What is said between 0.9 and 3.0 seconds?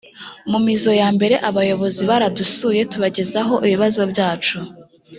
ya mbere abayobozi baradusuye